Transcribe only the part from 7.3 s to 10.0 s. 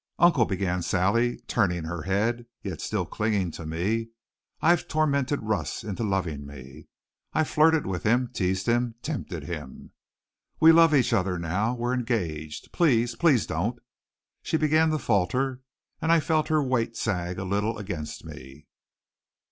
I've flirted with him teased him tempted him.